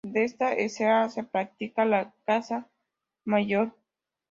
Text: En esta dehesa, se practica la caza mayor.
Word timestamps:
En 0.03 0.17
esta 0.17 0.49
dehesa, 0.49 1.09
se 1.09 1.23
practica 1.23 1.85
la 1.85 2.11
caza 2.25 2.67
mayor. 3.23 3.75